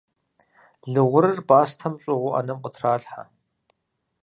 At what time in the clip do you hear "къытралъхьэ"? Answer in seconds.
2.63-3.21